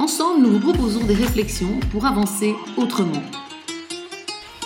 Ensemble, 0.00 0.40
nous 0.40 0.52
vous 0.52 0.60
proposons 0.60 1.04
des 1.04 1.12
réflexions 1.12 1.78
pour 1.92 2.06
avancer 2.06 2.54
autrement. 2.78 3.20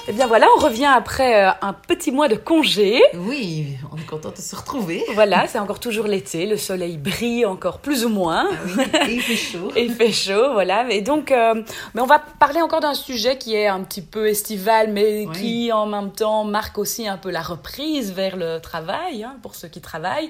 Et 0.07 0.11
eh 0.11 0.13
bien 0.13 0.27
voilà, 0.27 0.47
on 0.59 0.61
revient 0.61 0.85
après 0.85 1.47
euh, 1.47 1.51
un 1.63 1.73
petit 1.73 2.13
mois 2.13 2.29
de 2.29 2.35
congé. 2.35 3.01
Oui, 3.15 3.79
on 3.91 3.97
est 3.97 4.05
content 4.05 4.33
de 4.33 4.37
se 4.37 4.55
retrouver. 4.55 5.03
Voilà, 5.15 5.47
c'est 5.47 5.59
encore 5.59 5.81
toujours 5.81 6.07
l'été, 6.07 6.45
le 6.45 6.59
soleil 6.59 6.99
brille 6.99 7.47
encore 7.47 7.79
plus 7.79 8.05
ou 8.05 8.11
moins. 8.11 8.47
Ah 8.77 9.09
et 9.09 9.15
il 9.15 9.23
fait 9.23 9.35
chaud. 9.35 9.73
et 9.75 9.83
il 9.85 9.95
fait 9.95 10.13
chaud, 10.13 10.53
voilà. 10.53 10.87
Et 10.91 11.01
donc, 11.01 11.33
euh, 11.33 11.55
mais 11.95 12.03
on 12.03 12.07
va 12.07 12.19
parler 12.19 12.61
encore 12.61 12.81
d'un 12.81 12.93
sujet 12.93 13.39
qui 13.39 13.55
est 13.55 13.67
un 13.67 13.83
petit 13.83 14.03
peu 14.03 14.29
estival, 14.29 14.93
mais 14.93 15.27
qui 15.33 15.73
en 15.73 15.87
même 15.87 16.13
temps 16.13 16.45
marque 16.45 16.77
aussi 16.77 17.09
un 17.09 17.17
peu 17.17 17.31
la 17.31 17.41
reprise 17.41 18.13
vers 18.13 18.37
le 18.37 18.59
travail, 18.59 19.25
hein, 19.25 19.37
pour 19.41 19.55
ceux 19.55 19.69
qui 19.69 19.81
travaillent, 19.81 20.29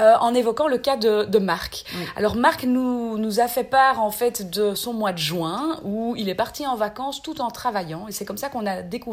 euh, 0.00 0.14
en 0.20 0.32
évoquant 0.32 0.66
le 0.66 0.78
cas 0.78 0.96
de, 0.96 1.24
de 1.24 1.38
Marc. 1.38 1.84
Alors 2.16 2.36
Marc 2.36 2.64
nous, 2.64 3.18
nous 3.18 3.40
a 3.40 3.48
fait 3.48 3.64
part 3.64 4.02
en 4.02 4.10
fait 4.10 4.48
de 4.48 4.74
son 4.74 4.94
mois 4.94 5.12
de 5.12 5.18
juin, 5.18 5.78
où 5.84 6.14
il 6.16 6.30
est 6.30 6.34
parti 6.34 6.66
en 6.66 6.74
vacances 6.74 7.20
tout 7.20 7.42
en 7.42 7.50
travaillant. 7.50 8.08
Et 8.08 8.12
c'est 8.12 8.24
comme 8.24 8.38
ça 8.38 8.48
qu'on 8.48 8.64
a 8.64 8.80
découvert 8.80 9.09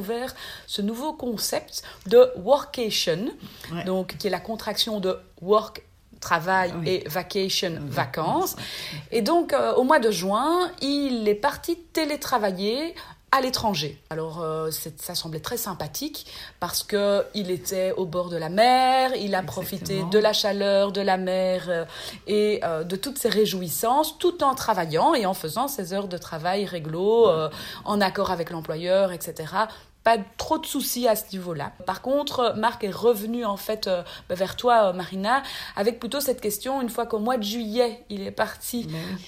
ce 0.67 0.81
nouveau 0.81 1.13
concept 1.13 1.83
de 2.05 2.31
workation, 2.37 3.29
donc 3.85 4.17
qui 4.17 4.27
est 4.27 4.31
la 4.31 4.39
contraction 4.39 4.99
de 4.99 5.19
work 5.41 5.83
travail 6.19 6.73
et 6.85 7.07
vacation, 7.07 7.79
vacances. 7.81 8.55
Et 9.11 9.21
donc, 9.21 9.53
euh, 9.53 9.73
au 9.75 9.83
mois 9.83 9.99
de 9.99 10.11
juin, 10.11 10.71
il 10.81 11.27
est 11.27 11.35
parti 11.35 11.77
télétravailler 11.93 12.95
à 13.31 13.41
l'étranger. 13.41 14.01
Alors 14.09 14.41
euh, 14.41 14.71
ça 14.97 15.15
semblait 15.15 15.39
très 15.39 15.57
sympathique 15.57 16.25
parce 16.59 16.83
que 16.83 17.25
il 17.33 17.51
était 17.51 17.91
au 17.91 18.05
bord 18.05 18.29
de 18.29 18.37
la 18.37 18.49
mer, 18.49 19.11
il 19.15 19.35
a 19.35 19.43
profité 19.43 20.03
de 20.11 20.19
la 20.19 20.33
chaleur 20.33 20.91
de 20.91 21.01
la 21.01 21.17
mer 21.17 21.65
euh, 21.67 21.85
et 22.25 22.61
de 22.85 22.95
toutes 22.95 23.17
ses 23.17 23.29
réjouissances 23.29 24.17
tout 24.17 24.43
en 24.43 24.55
travaillant 24.55 25.13
et 25.13 25.25
en 25.25 25.33
faisant 25.33 25.67
ses 25.67 25.93
heures 25.93 26.07
de 26.07 26.17
travail 26.17 26.65
réglo 26.65 27.29
en 27.85 28.01
accord 28.01 28.31
avec 28.31 28.49
l'employeur, 28.49 29.11
etc 29.11 29.67
pas 30.07 30.19
trop 30.37 30.57
de 30.57 30.65
soucis 30.65 31.05
à 31.05 31.17
ce 31.17 31.25
niveau-là. 31.33 31.73
Par 31.85 32.01
contre, 32.01 32.53
Marc 32.55 32.85
est 32.85 32.95
revenu 32.95 33.43
en 33.43 33.57
fait 33.57 33.87
euh, 33.87 34.03
bah, 34.29 34.35
vers 34.35 34.55
toi, 34.55 34.85
euh, 34.85 34.93
Marina, 34.93 35.43
avec 35.75 35.99
plutôt 35.99 36.21
cette 36.21 36.39
question, 36.39 36.81
une 36.81 36.87
fois 36.87 37.05
qu'au 37.05 37.19
mois 37.19 37.35
de 37.35 37.43
juillet, 37.43 38.05
il 38.09 38.25
est 38.25 38.31
parti 38.31 38.87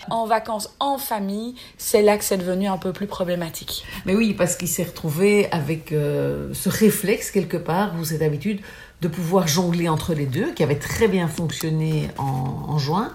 en 0.09 0.25
vacances 0.25 0.69
en 0.79 0.97
famille, 0.97 1.55
c'est 1.77 2.01
là 2.01 2.17
que 2.17 2.23
c'est 2.23 2.37
devenu 2.37 2.69
un 2.69 2.77
peu 2.77 2.93
plus 2.93 3.07
problématique. 3.07 3.83
Mais 4.05 4.15
oui, 4.15 4.33
parce 4.33 4.55
qu'il 4.55 4.69
s'est 4.69 4.85
retrouvé 4.85 5.51
avec 5.51 5.91
euh, 5.91 6.53
ce 6.53 6.69
réflexe 6.69 7.29
quelque 7.29 7.57
part, 7.57 7.99
ou 7.99 8.05
cette 8.05 8.21
habitude 8.21 8.61
de 9.01 9.09
pouvoir 9.09 9.49
jongler 9.49 9.89
entre 9.89 10.13
les 10.13 10.27
deux, 10.27 10.53
qui 10.53 10.63
avait 10.63 10.79
très 10.79 11.09
bien 11.09 11.27
fonctionné 11.27 12.07
en 12.17 12.77
juin. 12.77 13.11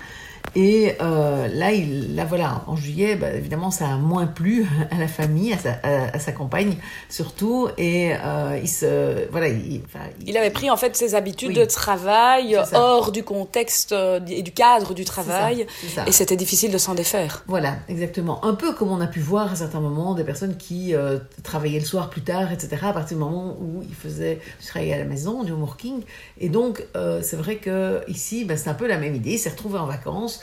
Et 0.56 0.94
euh, 1.00 1.48
là, 1.48 1.72
il, 1.72 2.14
là, 2.14 2.24
voilà, 2.24 2.62
en 2.66 2.76
juillet, 2.76 3.16
bah, 3.16 3.32
évidemment, 3.32 3.70
ça 3.70 3.88
a 3.88 3.96
moins 3.96 4.26
plu 4.26 4.66
à 4.90 4.98
la 4.98 5.08
famille, 5.08 5.52
à 5.52 5.58
sa, 5.58 5.78
à, 5.82 6.18
sa 6.18 6.32
compagne 6.32 6.76
surtout. 7.08 7.68
Et 7.78 8.12
euh, 8.14 8.58
il 8.62 8.68
se, 8.68 9.28
voilà, 9.30 9.48
il, 9.48 9.82
il, 10.26 10.36
avait 10.36 10.50
pris 10.50 10.70
en 10.70 10.76
fait 10.76 10.96
ses 10.96 11.14
habitudes 11.14 11.54
de 11.54 11.64
travail 11.64 12.58
hors 12.72 13.12
du 13.12 13.22
contexte 13.22 13.92
euh, 13.92 14.20
et 14.28 14.42
du 14.42 14.52
cadre 14.52 14.94
du 14.94 15.04
travail, 15.04 15.66
et 16.06 16.12
c'était 16.12 16.36
difficile 16.36 16.70
de 16.70 16.78
s'en 16.78 16.94
défaire. 16.94 17.44
Voilà, 17.46 17.76
exactement. 17.88 18.44
Un 18.44 18.54
peu 18.54 18.72
comme 18.74 18.90
on 18.90 19.00
a 19.00 19.06
pu 19.06 19.20
voir 19.20 19.52
à 19.52 19.56
certains 19.56 19.80
moments 19.80 20.14
des 20.14 20.24
personnes 20.24 20.56
qui 20.56 20.94
euh, 20.94 21.18
travaillaient 21.42 21.78
le 21.78 21.84
soir 21.84 22.10
plus 22.10 22.22
tard, 22.22 22.52
etc. 22.52 22.76
À 22.82 22.92
partir 22.92 23.16
du 23.16 23.22
moment 23.22 23.56
où 23.60 23.82
ils 23.82 23.94
faisaient 23.94 24.40
du 24.60 24.66
travail 24.66 24.92
à 24.92 24.98
la 24.98 25.04
maison, 25.04 25.42
du 25.42 25.52
working. 25.52 26.02
Et 26.38 26.48
donc, 26.48 26.84
euh, 26.96 27.20
c'est 27.22 27.36
vrai 27.36 27.56
que 27.56 28.02
ici, 28.08 28.44
bah, 28.44 28.56
c'est 28.56 28.70
un 28.70 28.74
peu 28.74 28.86
la 28.86 28.98
même 28.98 29.14
idée. 29.14 29.32
Il 29.32 29.38
s'est 29.38 29.50
retrouvé 29.50 29.78
en 29.78 29.86
vacances 29.86 30.40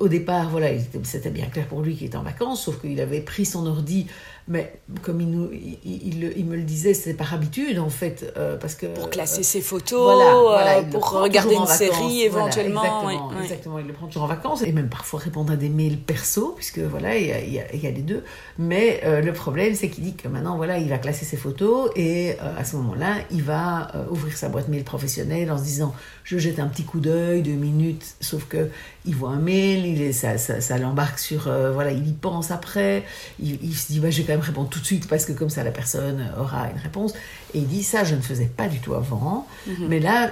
au 0.00 0.08
départ, 0.08 0.50
voilà, 0.50 0.68
c'était 1.04 1.30
bien 1.30 1.46
clair 1.46 1.66
pour 1.66 1.82
lui 1.82 1.96
qu'il 1.96 2.06
était 2.06 2.16
en 2.16 2.22
vacances, 2.22 2.64
sauf 2.64 2.80
qu'il 2.80 3.00
avait 3.00 3.20
pris 3.20 3.44
son 3.44 3.66
ordi 3.66 4.06
mais 4.48 4.80
comme 5.02 5.20
il, 5.20 5.30
nous, 5.30 5.50
il, 5.52 6.24
il, 6.34 6.44
me 6.46 6.56
le 6.56 6.62
disait, 6.62 6.94
c'est 6.94 7.12
par 7.12 7.34
habitude 7.34 7.78
en 7.78 7.90
fait, 7.90 8.32
euh, 8.38 8.56
parce 8.56 8.74
que 8.74 8.86
pour 8.86 9.10
classer 9.10 9.42
ses 9.42 9.60
photos, 9.60 10.14
voilà, 10.42 10.78
euh, 10.78 10.82
pour 10.84 11.10
regarder 11.10 11.54
une 11.54 11.66
série 11.66 12.22
éventuellement. 12.22 12.82
exactement, 12.82 13.42
exactement, 13.42 13.78
il 13.78 13.86
le 13.86 13.92
prend 13.92 14.06
toujours 14.06 14.22
en 14.22 14.26
vacances 14.26 14.62
et 14.62 14.72
même 14.72 14.88
parfois 14.88 15.20
répondre 15.20 15.52
à 15.52 15.56
des 15.56 15.68
mails 15.68 15.98
perso, 15.98 16.54
puisque 16.56 16.78
voilà, 16.78 17.18
il 17.18 17.26
y 17.26 17.32
a, 17.32 17.40
il 17.40 17.80
y 17.80 17.86
a, 17.86 17.90
les 17.90 18.00
deux. 18.00 18.24
Mais 18.58 19.02
euh, 19.04 19.20
le 19.20 19.34
problème, 19.34 19.74
c'est 19.74 19.90
qu'il 19.90 20.04
dit 20.04 20.14
que 20.14 20.28
maintenant, 20.28 20.56
voilà, 20.56 20.78
il 20.78 20.88
va 20.88 20.96
classer 20.96 21.26
ses 21.26 21.36
photos 21.36 21.90
et 21.94 22.36
à 22.40 22.64
ce 22.64 22.76
moment-là, 22.76 23.16
il 23.30 23.42
va 23.42 23.92
ouvrir 24.10 24.34
sa 24.34 24.48
boîte 24.48 24.68
mail 24.68 24.84
professionnelle 24.84 25.52
en 25.52 25.58
se 25.58 25.64
disant, 25.64 25.94
je 26.24 26.38
jette 26.38 26.58
un 26.58 26.68
petit 26.68 26.84
coup 26.84 27.00
d'œil, 27.00 27.42
deux 27.42 27.52
minutes, 27.52 28.14
sauf 28.20 28.46
que 28.46 28.70
il 29.04 29.14
voit 29.14 29.30
un 29.30 29.38
mail, 29.38 29.86
il 29.86 30.02
est, 30.02 30.12
ça, 30.12 30.36
ça, 30.38 30.60
ça 30.60 30.78
l'embarque 30.78 31.18
sur, 31.18 31.50
voilà, 31.72 31.92
il 31.92 32.08
y 32.08 32.12
pense 32.12 32.50
après, 32.50 33.04
il, 33.40 33.58
il 33.62 33.74
se 33.74 33.92
dit, 33.92 34.00
bah, 34.00 34.10
j'ai 34.10 34.24
quand 34.24 34.32
même 34.32 34.37
répondre 34.40 34.68
tout 34.68 34.80
de 34.80 34.84
suite 34.84 35.08
parce 35.08 35.24
que 35.24 35.32
comme 35.32 35.50
ça 35.50 35.62
la 35.64 35.70
personne 35.70 36.32
aura 36.38 36.70
une 36.70 36.78
réponse. 36.78 37.14
Et 37.54 37.58
il 37.58 37.66
dit 37.66 37.82
ça, 37.82 38.04
je 38.04 38.14
ne 38.14 38.20
faisais 38.20 38.46
pas 38.46 38.68
du 38.68 38.80
tout 38.80 38.94
avant. 38.94 39.46
Mhm. 39.66 39.88
Mais 39.88 40.00
là, 40.00 40.30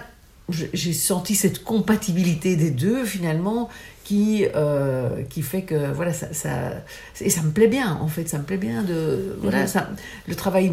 j'ai 0.48 0.92
senti 0.92 1.34
cette 1.34 1.64
compatibilité 1.64 2.56
des 2.56 2.70
deux 2.70 3.04
finalement 3.04 3.68
qui, 4.06 4.46
euh, 4.54 5.24
qui 5.28 5.42
fait 5.42 5.62
que 5.62 5.92
voilà 5.92 6.12
ça, 6.12 6.32
ça, 6.32 6.50
et 7.20 7.28
ça 7.28 7.42
me 7.42 7.50
plaît 7.50 7.66
bien 7.66 7.98
en 8.00 8.06
fait 8.06 8.28
ça 8.28 8.38
me 8.38 8.44
plaît 8.44 8.56
bien 8.56 8.84
de 8.84 9.36
voilà 9.40 9.62
mhm. 9.62 9.66
ça 9.66 9.90
le 10.28 10.36
travail 10.36 10.72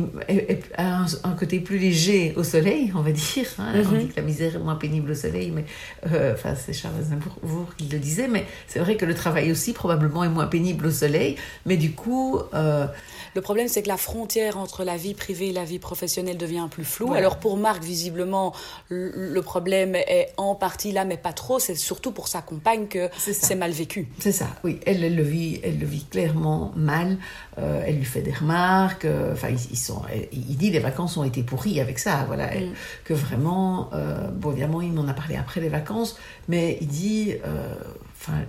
a 0.78 1.04
un, 1.24 1.32
côté 1.32 1.60
plus 1.60 1.80
léger 1.80 2.36
au 2.38 2.44
soleil 2.44 2.92
on 2.94 3.02
va 3.02 3.12
dire 3.12 3.48
hein. 3.58 3.74
on 3.74 3.92
mhm. 3.92 4.00
dit 4.02 4.08
que 4.10 4.18
la 4.18 4.22
misère 4.22 4.56
est 4.56 4.60
moins 4.60 4.76
pénible 4.76 5.10
au 5.10 5.16
soleil 5.16 5.50
mais 5.50 5.66
euh, 6.12 6.36
enfin 6.36 6.54
c'est 6.54 6.74
Charles 6.74 6.94
Aznavour 7.00 7.74
qui 7.76 7.86
le 7.86 7.98
disait 7.98 8.28
mais 8.28 8.46
c'est 8.68 8.78
vrai 8.78 8.98
que 8.98 9.06
le 9.06 9.16
travail 9.16 9.52
aussi 9.52 9.74
probablement 9.74 10.24
est 10.24 10.30
moins 10.30 10.46
pénible 10.46 10.86
au 10.86 10.92
soleil 10.92 11.36
mais 11.66 11.76
du 11.76 11.94
coup 11.94 12.40
euh, 12.54 12.86
le 13.36 13.42
problème, 13.42 13.68
c'est 13.68 13.82
que 13.82 13.88
la 13.88 13.98
frontière 13.98 14.58
entre 14.58 14.84
la 14.84 14.96
vie 14.96 15.16
privée 15.16 15.50
et 15.50 15.54
la 15.54 15.64
vie 15.64 15.80
professionnelle 15.80 16.38
devient 16.38 16.68
plus 16.70 16.84
floue. 16.84 17.14
Alors 17.14 17.38
pour 17.38 17.58
Marc, 17.58 17.84
visiblement, 17.84 18.54
le 18.90 19.40
problème 19.42 19.96
est 19.96 20.32
en 20.38 20.54
partie 20.54 20.92
là, 20.92 21.04
mais 21.04 21.18
pas 21.18 21.34
trop. 21.34 21.58
C'est 21.58 21.76
surtout 21.76 22.12
pour 22.12 22.28
sa 22.28 22.42
compagne 22.42 22.88
que 22.88 23.10
c'est 23.32 23.56
mal 23.56 23.72
vécu. 23.72 24.08
C'est 24.20 24.32
ça, 24.32 24.48
oui. 24.64 24.80
Elle, 24.86 25.04
elle, 25.04 25.16
le 25.16 25.24
vit, 25.24 25.60
elle 25.64 25.80
le 25.80 25.86
vit 25.86 26.06
clairement 26.06 26.74
mal. 26.76 27.18
Euh, 27.58 27.84
elle 27.86 27.98
lui 27.98 28.06
fait 28.06 28.22
des 28.22 28.34
remarques. 28.34 29.06
Euh, 29.06 29.34
enfin, 29.34 29.50
ils, 29.50 29.78
sont. 29.78 30.02
il 30.32 30.58
dit 30.58 30.72
les 30.72 30.80
vacances 30.80 31.16
ont 31.18 31.24
été 31.24 31.44
pourries 31.44 31.80
avec 31.80 32.00
ça. 32.00 32.26
Voilà, 32.28 32.48
mm. 32.48 32.74
que 33.06 33.14
vraiment. 33.14 33.90
Euh, 33.94 34.30
bon, 34.30 34.52
évidemment, 34.52 34.82
il 34.82 34.92
m'en 34.92 35.08
a 35.08 35.14
parlé 35.14 35.36
après 35.36 35.62
les 35.62 35.70
vacances, 35.70 36.18
mais 36.48 36.78
il 36.82 36.88
dit. 36.88 37.36
Enfin, 38.20 38.40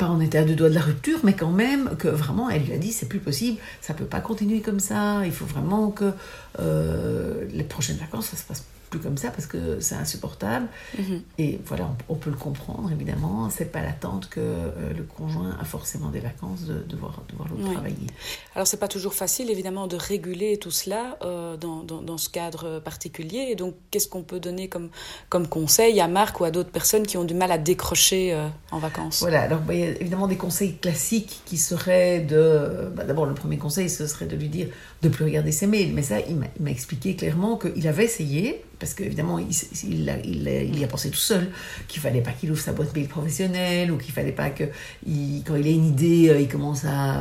pas 0.00 0.10
on 0.10 0.20
était 0.20 0.38
à 0.38 0.44
deux 0.44 0.54
doigts 0.54 0.70
de 0.70 0.74
la 0.74 0.80
rupture, 0.80 1.18
mais 1.24 1.34
quand 1.34 1.50
même 1.50 1.94
que 1.98 2.08
vraiment, 2.08 2.48
elle 2.48 2.64
lui 2.64 2.72
a 2.72 2.78
dit 2.78 2.90
c'est 2.90 3.06
plus 3.06 3.18
possible, 3.18 3.58
ça 3.82 3.92
peut 3.92 4.06
pas 4.06 4.20
continuer 4.20 4.62
comme 4.62 4.80
ça, 4.80 5.20
il 5.26 5.30
faut 5.30 5.44
vraiment 5.44 5.90
que 5.90 6.10
euh, 6.58 7.44
les 7.52 7.64
prochaines 7.64 7.98
vacances, 7.98 8.28
ça 8.28 8.38
se 8.38 8.44
passe 8.44 8.64
plus 8.90 8.98
comme 8.98 9.16
ça 9.16 9.30
parce 9.30 9.46
que 9.46 9.80
c'est 9.80 9.94
insupportable. 9.94 10.66
Mhm. 10.98 11.22
Et 11.38 11.60
voilà, 11.64 11.90
on, 12.08 12.16
peut 12.16 12.30
le 12.30 12.36
comprendre 12.36 12.90
évidemment. 12.92 13.48
C'est 13.50 13.72
pas 13.72 13.80
l'attente 13.80 14.28
que 14.28 14.40
euh, 14.40 14.92
le 14.96 15.04
conjoint 15.04 15.56
a 15.60 15.64
forcément 15.64 16.10
des 16.10 16.20
vacances 16.20 16.64
de, 16.64 16.82
devoir 16.82 17.22
voir, 17.36 17.48
l'autre 17.48 17.72
travailler. 17.72 18.06
Alors 18.54 18.66
c'est 18.66 18.76
pas 18.76 18.88
toujours 18.88 19.14
facile 19.14 19.50
évidemment 19.50 19.86
de 19.86 19.96
réguler 19.96 20.58
tout 20.58 20.70
cela 20.70 21.16
euh, 21.22 21.56
dans, 21.56 21.82
dans, 21.82 22.02
dans, 22.02 22.18
ce 22.18 22.28
cadre 22.28 22.80
particulier. 22.80 23.48
Et 23.50 23.54
donc 23.54 23.74
qu'est-ce 23.90 24.08
qu'on 24.08 24.22
peut 24.22 24.40
donner 24.40 24.68
comme, 24.68 24.90
comme 25.28 25.46
conseil 25.46 26.00
à 26.00 26.08
Marc 26.08 26.40
ou 26.40 26.44
à 26.44 26.50
d'autres 26.50 26.70
personnes 26.70 27.06
qui 27.06 27.16
ont 27.16 27.24
du 27.24 27.34
mal 27.34 27.52
à 27.52 27.58
décrocher 27.58 28.36
en 28.72 28.78
vacances? 28.78 29.20
Voilà, 29.20 29.42
alors 29.42 29.60
bah, 29.60 29.74
il 29.74 29.80
y 29.80 29.84
a 29.84 29.90
évidemment 29.90 30.26
des 30.26 30.36
conseils 30.36 30.76
classiques 30.76 31.40
qui 31.46 31.56
seraient 31.56 32.20
de. 32.20 32.90
Bah, 32.94 33.04
d'abord, 33.04 33.26
le 33.26 33.34
premier 33.34 33.58
conseil, 33.58 33.88
ce 33.88 34.06
serait 34.06 34.26
de 34.26 34.36
lui 34.36 34.48
dire 34.48 34.68
de 35.02 35.08
plus 35.08 35.24
regarder 35.24 35.52
ses 35.52 35.66
mails. 35.66 35.92
Mais 35.92 36.02
ça, 36.02 36.16
il 36.20 36.36
m'a 36.36 36.70
expliqué 36.70 37.16
clairement 37.16 37.56
qu'il 37.56 37.86
avait 37.86 38.04
essayé 38.04 38.64
parce 38.80 38.94
qu'évidemment, 38.94 39.38
il, 39.38 39.48
il, 39.84 40.20
il, 40.24 40.78
y 40.78 40.84
a 40.84 40.88
pensé 40.88 41.10
tout 41.10 41.18
seul, 41.18 41.50
qu'il 41.86 42.00
fallait 42.00 42.22
pas 42.22 42.32
qu'il 42.32 42.50
ouvre 42.50 42.60
sa 42.60 42.72
boîte 42.72 42.94
mail 42.96 43.06
professionnelle, 43.06 43.92
ou 43.92 43.98
qu'il 43.98 44.12
fallait 44.12 44.32
pas 44.32 44.50
que, 44.50 44.64
quand 44.64 45.56
il 45.56 45.66
a 45.66 45.70
une 45.70 45.86
idée, 45.86 46.36
il 46.40 46.48
commence 46.48 46.84
à, 46.84 47.20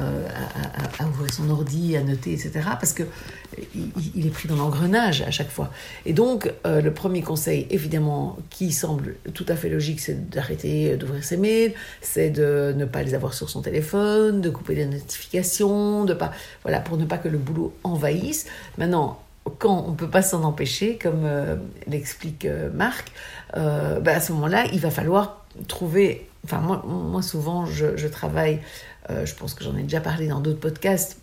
ouvrir 1.05 1.33
son 1.33 1.49
ordi, 1.49 1.97
à 1.97 2.01
noter, 2.01 2.33
etc. 2.33 2.51
Parce 2.79 2.93
que 2.93 3.03
il, 4.15 4.25
est 4.25 4.29
pris 4.29 4.47
dans 4.47 4.55
l'engrenage 4.55 5.21
à 5.21 5.31
chaque 5.31 5.49
fois. 5.49 5.71
Et 6.05 6.13
donc, 6.13 6.51
le 6.65 6.89
premier 6.91 7.21
conseil, 7.21 7.67
évidemment, 7.69 8.37
qui 8.49 8.71
semble 8.71 9.15
tout 9.33 9.45
à 9.49 9.55
fait 9.55 9.69
logique, 9.69 9.99
c'est 9.99 10.29
d'arrêter 10.29 10.95
d'ouvrir 10.95 11.23
ses 11.23 11.37
mails, 11.37 11.73
c'est 12.01 12.29
de 12.29 12.73
ne 12.75 12.85
pas 12.85 13.03
les 13.03 13.15
avoir 13.15 13.33
sur 13.33 13.49
son 13.49 13.61
téléphone, 13.61 14.41
de 14.41 14.49
couper 14.49 14.75
les 14.75 14.85
notifications, 14.85 16.05
de 16.05 16.13
pas, 16.13 16.31
voilà, 16.63 16.79
pour 16.79 16.97
ne 16.97 17.05
pas 17.05 17.17
que 17.17 17.27
le 17.27 17.37
boulot 17.37 17.73
envahisse. 17.83 18.45
Maintenant, 18.77 19.19
quand 19.57 19.85
on 19.87 19.91
ne 19.91 19.95
peut 19.95 20.09
pas 20.09 20.21
s'en 20.21 20.43
empêcher, 20.43 20.97
comme 20.97 21.23
euh, 21.25 21.55
l'explique 21.87 22.45
euh, 22.45 22.69
Marc, 22.71 23.11
euh, 23.57 23.99
ben, 23.99 24.17
à 24.17 24.19
ce 24.19 24.31
moment-là, 24.33 24.65
il 24.73 24.79
va 24.79 24.91
falloir 24.91 25.45
trouver. 25.67 26.27
Enfin, 26.45 26.59
moi, 26.59 27.21
souvent, 27.21 27.65
je, 27.65 28.07
travaille, 28.07 28.61
je 29.09 29.33
pense 29.35 29.53
que 29.53 29.63
j'en 29.65 29.75
ai 29.75 29.83
déjà 29.83 29.99
parlé 29.99 30.27
dans 30.27 30.39
d'autres 30.39 30.59
podcasts, 30.59 31.19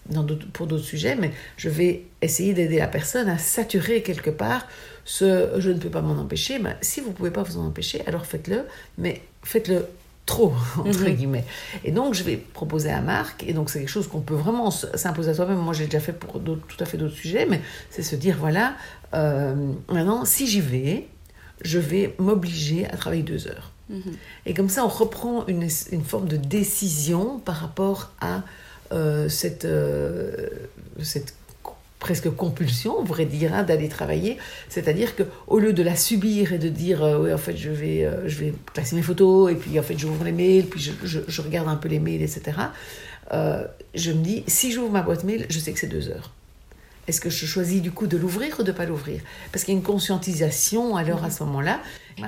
pour 0.53 0.67
d'autres 0.67 0.85
sujets, 0.85 1.17
mais 1.17 1.33
je 1.57 1.71
vais 1.71 2.03
essayer 2.21 2.53
d'aider 2.53 2.77
la 2.79 2.87
personne 2.87 3.27
à 3.31 3.39
saturer 3.39 4.03
quelque 4.03 4.29
part 4.29 4.67
ce 5.07 5.53
je 5.59 5.71
ne 5.71 5.79
peux 5.79 5.89
pas 5.89 6.03
m'en 6.03 6.21
empêcher. 6.21 6.59
Ben, 6.59 6.77
si 6.83 7.01
vous 7.01 7.09
ne 7.09 7.15
pouvez 7.15 7.31
pas 7.31 7.43
vous 7.45 7.57
en 7.57 7.67
empêcher, 7.67 8.03
alors 8.07 8.27
faites-le, 8.27 8.67
mais 8.99 9.23
faites-le 9.43 9.87
trop, 10.27 10.53
entre 10.79 11.05
mhm. 11.05 11.15
guillemets. 11.15 11.45
Et 11.85 11.93
donc, 11.93 12.15
je 12.15 12.23
vais 12.23 12.37
proposer 12.37 12.91
à 12.91 13.01
Marc, 13.01 13.45
et 13.47 13.53
donc 13.53 13.71
c'est 13.71 13.79
quelque 13.79 13.89
chose 13.89 14.09
qu'on 14.09 14.21
peut 14.21 14.35
vraiment 14.35 14.71
s'imposer 14.71 15.31
à 15.31 15.35
soi-même. 15.35 15.59
Moi, 15.59 15.73
j'ai 15.73 15.87
déjà 15.87 16.01
fait 16.01 16.13
pour 16.13 16.43
tout 16.43 16.77
à 16.81 16.85
fait 16.85 16.99
d'autres 16.99 17.15
sujets, 17.15 17.47
mais 17.49 17.61
c'est 17.91 18.03
se 18.03 18.17
dire, 18.17 18.37
voilà, 18.39 18.75
euh, 19.15 19.55
maintenant, 19.89 20.25
si 20.25 20.47
j'y 20.47 20.61
vais, 20.61 21.07
je 21.63 21.79
vais 21.79 22.15
m'obliger 22.19 22.87
à 22.87 22.97
travailler 22.97 23.23
deux 23.23 23.47
heures. 23.47 23.73
Mhm. 23.89 24.13
Et 24.47 24.55
comme 24.55 24.69
ça, 24.69 24.85
on 24.85 24.89
reprend 24.89 25.47
une, 25.47 25.69
une, 25.93 26.05
forme 26.05 26.27
de 26.27 26.37
décision 26.37 27.39
par 27.39 27.57
rapport 27.57 28.13
à 28.21 28.43
euh, 28.93 29.29
cette, 29.29 29.65
euh, 29.65 30.49
cette 31.03 31.35
presque 31.99 32.31
compulsion, 32.31 32.97
on 32.99 33.05
pourrait 33.05 33.27
dire, 33.27 33.55
hein, 33.55 33.63
d'aller 33.63 33.89
travailler. 33.89 34.39
C'est-à-dire 34.69 35.17
que 35.17 35.23
au 35.47 35.59
lieu 35.59 35.73
de 35.73 35.83
la 35.83 35.97
subir 35.97 36.53
et 36.53 36.59
de 36.59 36.69
dire, 36.69 37.03
euh, 37.03 37.19
oui, 37.23 37.33
en 37.33 37.39
fait, 37.39 37.57
je 37.57 37.71
vais, 37.71 38.05
euh, 38.05 38.29
je 38.29 38.39
vais 38.39 38.55
classer 38.73 38.97
mes 38.97 39.03
photos, 39.03 39.53
et 39.53 39.55
puis 39.55 39.79
en 39.79 39.83
fait, 39.83 39.99
j'ouvre 39.99 40.25
les 40.25 40.33
mails, 40.33 40.67
puis 40.67 40.81
je, 40.81 41.21
je, 41.27 41.43
regarde 41.43 41.69
un 41.69 41.77
peu 41.77 41.89
les 41.89 42.01
mails, 42.01 42.23
etc. 42.23 42.43
Euh, 43.33 43.65
je 43.95 44.13
me 44.13 44.23
dis, 44.23 44.45
si 44.47 44.73
j'ouvre 44.73 44.91
ma 44.91 45.03
boîte 45.03 45.25
mail, 45.25 45.47
je 45.49 45.59
sais 45.59 45.73
que 45.73 45.79
c'est 45.79 45.87
deux 45.87 46.09
heures. 46.09 46.33
Est-ce 47.09 47.21
que 47.21 47.31
je 47.31 47.47
choisis 47.47 47.81
du 47.81 47.93
coup 47.93 48.07
de 48.07 48.17
l'ouvrir 48.17 48.57
ou 48.59 48.63
de 48.63 48.73
ne 48.73 48.77
pas 48.77 48.85
l'ouvrir? 48.85 49.21
Parce 49.53 49.65
qu'il 49.65 49.75
y 49.75 49.77
a 49.77 49.79
une 49.79 49.85
conscientisation 49.85 50.97
alors 50.97 51.25
à 51.25 51.31
ce 51.31 51.43
moment-là. 51.45 51.81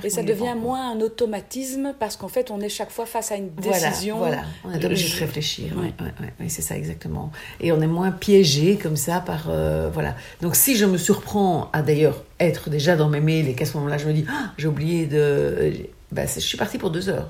Et 0.03 0.09
ça 0.09 0.23
devient 0.23 0.55
moins 0.59 0.91
un 0.91 1.01
automatisme 1.01 1.93
parce 1.99 2.15
qu'en 2.15 2.27
fait 2.27 2.51
on 2.51 2.61
est 2.61 2.69
chaque 2.69 2.91
fois 2.91 3.05
face 3.05 3.31
à 3.31 3.35
une 3.35 3.49
décision. 3.55 4.17
Voilà, 4.17 4.43
on 4.63 4.71
est 4.71 4.85
obligé 4.85 5.13
de 5.13 5.19
réfléchir. 5.19 5.73
Oui, 5.77 6.49
c'est 6.49 6.61
ça 6.61 6.77
exactement. 6.77 7.31
Et 7.59 7.71
on 7.71 7.81
est 7.81 7.87
moins 7.87 8.11
piégé 8.11 8.77
comme 8.77 8.95
ça 8.95 9.19
par. 9.19 9.47
Euh, 9.49 9.89
voilà. 9.91 10.15
Donc 10.41 10.55
si 10.55 10.75
je 10.75 10.85
me 10.85 10.97
surprends 10.97 11.69
à 11.73 11.81
d'ailleurs 11.81 12.23
être 12.39 12.69
déjà 12.69 12.95
dans 12.95 13.09
mes 13.09 13.19
mails 13.19 13.49
et 13.49 13.55
qu'à 13.55 13.65
ce 13.65 13.75
moment-là 13.77 13.97
je 13.97 14.07
me 14.07 14.13
dis 14.13 14.25
ah, 14.29 14.53
j'ai 14.57 14.67
oublié 14.67 15.07
de. 15.07 15.73
Ben, 16.11 16.27
je 16.27 16.39
suis 16.39 16.57
partie 16.57 16.77
pour 16.77 16.89
deux 16.89 17.09
heures. 17.09 17.29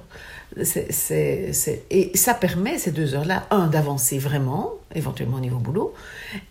Et 0.57 2.11
ça 2.15 2.33
permet 2.33 2.77
ces 2.77 2.91
deux 2.91 3.15
heures-là, 3.15 3.45
un, 3.51 3.67
d'avancer 3.67 4.17
vraiment, 4.17 4.73
éventuellement 4.95 5.37
au 5.37 5.41
niveau 5.41 5.57
boulot, 5.57 5.93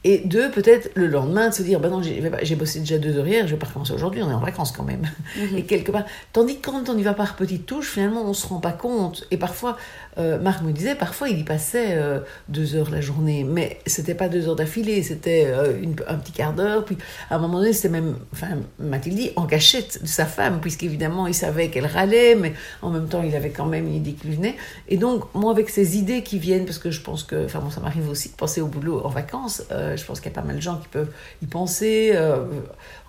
et 0.04 0.18
deux, 0.18 0.50
peut-être 0.50 0.90
le 0.94 1.08
lendemain 1.08 1.48
de 1.48 1.54
se 1.54 1.62
dire, 1.62 1.80
ben 1.80 1.90
non, 1.90 2.00
j'ai 2.02 2.56
bossé 2.56 2.80
déjà 2.80 2.98
deux 2.98 3.16
heures 3.16 3.26
hier, 3.26 3.46
je 3.46 3.54
vais 3.54 3.58
pas 3.58 3.66
recommencer 3.66 3.92
aujourd'hui, 3.92 4.22
on 4.22 4.30
est 4.30 4.34
en 4.34 4.40
vacances 4.40 4.72
quand 4.72 4.84
même. 4.84 5.02
Mhm. 5.36 5.58
Et 5.58 5.64
quelque 5.64 5.90
part, 5.90 6.04
tandis 6.32 6.58
que 6.58 6.70
quand 6.70 6.88
on 6.88 6.96
y 6.96 7.02
va 7.02 7.14
par 7.14 7.36
petites 7.36 7.66
touches, 7.66 7.88
finalement, 7.88 8.22
on 8.24 8.32
se 8.32 8.46
rend 8.46 8.60
pas 8.60 8.72
compte. 8.72 9.26
Et 9.30 9.36
parfois, 9.36 9.76
euh, 10.18 10.38
Marc 10.38 10.62
me 10.62 10.72
disait, 10.72 10.94
parfois 10.94 11.28
il 11.28 11.38
y 11.38 11.44
passait 11.44 11.96
euh, 11.96 12.20
deux 12.48 12.76
heures 12.76 12.90
la 12.90 13.00
journée, 13.00 13.44
mais 13.44 13.78
c'était 13.86 14.14
pas 14.14 14.28
deux 14.28 14.48
heures 14.48 14.56
d'affilée, 14.56 15.02
c'était 15.02 15.46
euh, 15.48 15.74
un 16.06 16.16
petit 16.16 16.32
quart 16.32 16.52
d'heure, 16.52 16.84
puis 16.84 16.96
à 17.30 17.36
un 17.36 17.38
moment 17.38 17.58
donné, 17.58 17.72
c'était 17.72 17.88
même, 17.88 18.16
enfin, 18.32 18.58
Mathilde 18.78 19.16
dit, 19.16 19.30
en 19.36 19.46
cachette 19.46 20.02
de 20.02 20.08
sa 20.08 20.26
femme, 20.26 20.60
puisqu'évidemment, 20.60 21.26
il 21.26 21.34
savait 21.34 21.68
qu'elle 21.68 21.86
râlait, 21.86 22.36
mais 22.36 22.52
en 22.82 22.90
même 22.90 23.08
temps, 23.08 23.22
il 23.22 23.34
avait 23.34 23.50
quand 23.50 23.66
même 23.66 23.87
une 23.88 23.94
idée 23.94 24.12
qui 24.12 24.26
lui 24.28 24.36
venait. 24.36 24.56
Et 24.88 24.96
donc, 24.96 25.24
moi, 25.34 25.50
avec 25.50 25.68
ces 25.70 25.96
idées 25.96 26.22
qui 26.22 26.38
viennent, 26.38 26.64
parce 26.64 26.78
que 26.78 26.90
je 26.90 27.00
pense 27.00 27.22
que, 27.22 27.44
enfin 27.44 27.60
bon, 27.60 27.70
ça 27.70 27.80
m'arrive 27.80 28.08
aussi 28.08 28.28
de 28.28 28.34
penser 28.34 28.60
au 28.60 28.66
boulot 28.66 29.00
en 29.04 29.08
vacances, 29.08 29.62
je 29.70 30.04
pense 30.04 30.20
qu'il 30.20 30.30
y 30.30 30.34
a 30.34 30.40
pas 30.40 30.46
mal 30.46 30.56
de 30.56 30.60
gens 30.60 30.76
qui 30.76 30.88
peuvent 30.88 31.10
y 31.42 31.46
penser 31.46 32.16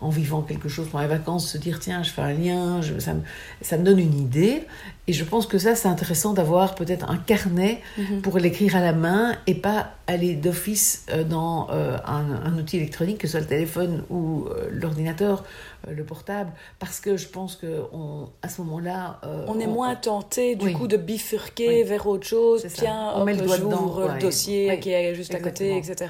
en 0.02 0.10
vivant 0.10 0.42
quelque 0.42 0.70
chose 0.70 0.88
pendant 0.90 1.04
les 1.04 1.10
vacances, 1.10 1.52
se 1.52 1.58
dire, 1.58 1.80
tiens, 1.80 2.04
je 2.04 2.12
fais 2.12 2.22
un 2.22 2.34
lien, 2.34 2.82
ça, 3.00 3.14
me, 3.14 3.22
ça 3.62 3.78
me 3.78 3.84
donne 3.84 4.00
une 4.00 4.18
idée. 4.18 4.66
Et 5.10 5.14
je 5.14 5.24
pense 5.24 5.48
que 5.48 5.58
ça, 5.58 5.74
c'est 5.74 5.88
intéressant 5.88 6.34
d'avoir 6.34 6.76
peut-être 6.76 7.10
un 7.10 7.18
carnet 7.18 7.82
mhm. 7.98 8.22
pour 8.22 8.38
l'écrire 8.38 8.76
à 8.76 8.80
la 8.80 8.94
main 8.94 9.36
et 9.48 9.56
pas 9.56 9.94
aller 10.06 10.36
d'office 10.36 11.06
euh, 11.10 11.24
dans 11.24 11.68
euh, 11.72 11.98
un, 12.06 12.56
outil 12.58 12.78
électronique, 12.78 13.18
que 13.18 13.28
ce 13.28 13.32
soit 13.32 13.40
le 13.40 13.48
téléphone 13.48 14.04
ou 14.12 14.46
euh, 14.46 14.70
l'ordinateur, 14.72 15.44
le 15.90 16.04
portable, 16.04 16.52
parce 16.78 17.00
que 17.00 17.18
je 17.18 17.28
pense 17.28 17.56
qu'à 17.56 18.50
ce 18.50 18.62
moment-là... 18.62 19.20
on 19.48 19.60
est 19.60 19.68
moins 19.68 19.96
tenté 19.96 20.56
du 20.56 20.69
coup 20.74 20.88
de 20.88 20.98
bifurquer 20.98 21.84
vers 21.84 22.08
autre 22.08 22.28
chose, 22.28 22.66
tiens, 22.74 23.14
on 23.16 23.26
met 23.26 23.34
le 23.34 23.46
doigt 23.46 23.58
dedans, 23.58 24.00
le 24.14 24.20
dossier 24.20 24.80
qui 24.80 24.92
est 24.92 25.16
juste 25.16 25.34
à 25.36 25.40
côté, 25.40 25.78
etc. 25.78 26.08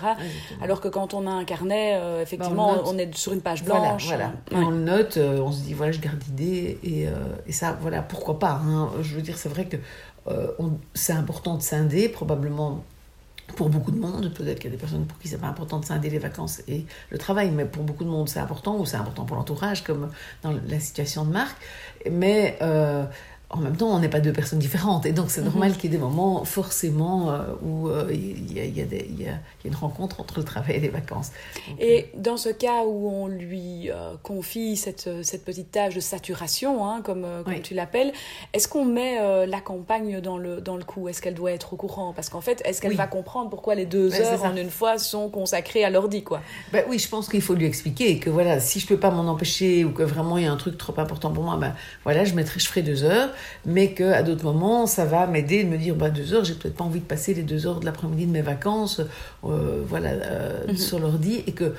Alors 0.61 0.81
que 0.81 0.88
quand 0.88 1.13
on 1.13 1.27
a 1.27 1.31
un 1.31 1.44
carnet, 1.45 2.00
effectivement, 2.21 2.73
bah, 2.73 2.83
on, 2.85 2.97
est 2.97 3.15
sur 3.15 3.33
une 3.33 3.41
page 3.41 3.63
blanche. 3.63 4.07
Voilà, 4.07 4.33
Et 4.51 4.56
on 4.56 4.69
le 4.69 4.79
note, 4.79 5.17
on 5.17 5.51
se 5.51 5.61
dit, 5.61 5.73
voilà, 5.73 5.91
je 5.91 6.00
garde 6.00 6.21
l'idée, 6.27 6.79
et, 6.83 7.07
et, 7.47 7.51
ça, 7.51 7.77
voilà, 7.81 8.01
pourquoi 8.01 8.39
pas. 8.39 8.61
Hein. 8.65 8.91
Je 9.01 9.15
veux 9.15 9.21
dire, 9.21 9.38
c'est 9.38 9.50
vrai 9.50 9.65
que 9.65 9.77
c'est 10.94 11.13
important 11.13 11.56
de 11.56 11.61
scinder, 11.61 12.09
probablement 12.09 12.83
pour 13.56 13.69
beaucoup 13.69 13.91
de 13.91 14.00
monde, 14.00 14.31
peut-être 14.33 14.59
qu'il 14.59 14.69
y 14.69 14.73
a 14.73 14.75
des 14.75 14.79
personnes 14.79 15.06
pour 15.06 15.17
qui 15.19 15.27
c'est 15.27 15.38
pas 15.38 15.47
important 15.47 15.79
de 15.79 15.85
scinder 15.85 16.09
les 16.09 16.19
vacances 16.19 16.61
et 16.67 16.85
le 17.09 17.17
travail, 17.17 17.51
mais 17.51 17.65
pour 17.65 17.83
beaucoup 17.83 18.03
de 18.03 18.09
monde 18.09 18.29
c'est 18.29 18.39
important, 18.39 18.77
ou 18.77 18.85
c'est 18.85 18.97
important 18.97 19.25
pour 19.25 19.38
l'entourage, 19.38 19.83
comme 19.83 20.09
dans 20.44 20.51
la 20.51 20.79
situation 20.79 21.25
de 21.25 21.31
Marc. 21.31 21.56
Mais 22.09 22.57
euh, 22.61 23.06
en 23.51 23.57
même 23.57 23.75
temps, 23.75 23.88
on 23.88 24.00
n'est 24.00 24.10
pas 24.10 24.19
deux 24.19 24.31
personnes 24.31 24.60
différentes. 24.60 25.07
Et 25.07 25.12
donc, 25.12 25.31
c'est 25.31 25.42
normal 25.42 25.72
mhm. 25.72 25.78
qu'il 25.78 25.92
y 25.92 25.94
ait 25.94 25.98
des 25.98 26.04
moments, 26.04 26.46
forcément, 26.46 27.31
euh, 27.31 27.40
où 27.63 27.90
il 28.12 28.54
y, 28.54 28.60
a, 28.60 29.34
une 29.66 29.75
rencontre 29.75 30.19
entre 30.19 30.38
le 30.38 30.44
travail 30.44 30.75
et 30.75 30.80
les 30.80 30.90
vacances. 30.90 31.31
et 31.80 32.04
euh, 32.16 32.19
dans 32.19 32.38
ce 32.38 32.50
cas 32.50 32.84
où 32.86 33.10
on 33.10 33.28
lui 33.28 33.90
euh, 33.90 34.13
confie 34.22 34.78
cette, 34.78 35.10
cette, 35.24 35.44
petite 35.44 35.72
tâche 35.72 35.96
de 35.96 36.00
saturation, 36.00 36.88
hein, 36.88 37.01
comme, 37.04 37.25
comme 37.44 37.60
tu 37.62 37.74
l'appelles, 37.74 38.13
est-ce 38.54 38.68
qu'on 38.68 38.86
met 38.86 39.18
la 39.48 39.62
campagne 39.62 40.22
dans 40.22 40.38
le, 40.38 40.62
dans 40.62 40.78
le 40.78 40.84
coup? 40.84 41.10
Est-ce 41.10 41.22
qu'elle 41.22 41.34
doit 41.34 41.52
être 41.52 41.74
au 41.74 41.75
courant? 41.75 42.13
Parce 42.13 42.30
qu'en 42.30 42.42
fait, 42.42 42.62
est-ce 42.66 42.81
qu'elle 42.81 42.95
va 42.95 43.07
comprendre 43.07 43.50
pourquoi 43.50 43.74
les 43.74 43.86
deux 43.86 44.10
ben, 44.10 44.22
heures 44.22 44.44
en 44.44 44.56
une 44.56 44.69
fois 44.69 45.00
sont 45.00 45.30
consacrées 45.30 45.84
à 45.84 45.90
l'ordi 45.90 46.24
quoi? 46.24 46.42
Ben, 46.72 46.86
Oui, 46.88 47.00
je 47.00 47.10
pense 47.10 47.28
qu'il 47.28 47.42
faut 47.42 47.56
lui 47.56 47.66
expliquer 47.66 48.19
que 48.19 48.30
voilà, 48.30 48.60
si 48.60 48.80
je 48.80 48.86
ne 48.86 48.90
peux 48.90 49.00
pas 49.00 49.10
m'en 49.10 49.30
empêcher 49.30 49.84
ou 49.86 49.92
que 49.92 50.04
vraiment 50.04 50.38
il 50.38 50.44
y 50.44 50.48
a 50.48 50.52
un 50.52 50.57
truc 50.57 50.78
trop 50.78 50.94
important 50.98 51.31
pour 51.31 51.44
moi, 51.44 51.57
ben, 51.57 51.74
voilà, 52.04 52.25
je, 52.25 52.36
mettrai, 52.36 52.60
je 52.60 52.68
ferai 52.68 52.84
deux 52.84 53.04
heures 53.04 53.30
mais 53.65 53.94
qu'à 53.94 54.24
d'autres 54.24 54.44
moments, 54.44 54.88
ça 54.88 55.06
va 55.06 55.27
m'aider 55.27 55.63
de 55.63 55.69
me 55.69 55.78
dire, 55.78 55.95
bah, 55.95 56.09
deux 56.09 56.33
heures, 56.33 56.44
j'ai 56.44 56.54
peut-être 56.54 56.75
pas 56.75 56.83
envie 56.83 56.99
de 56.99 57.06
passer 57.06 57.33
les 57.33 57.44
deux 57.44 57.68
heures 57.68 57.80
de 57.80 57.85
l'après-midi 57.85 58.25
de 58.25 58.31
mes 58.31 58.42
vacances 58.42 59.02
euh, 59.45 59.81
voilà, 59.87 60.09
euh, 60.09 60.68
mhm. 60.68 60.78
sur 60.78 60.99
l'ordi, 60.99 61.44
et 61.47 61.52
que 61.52 61.73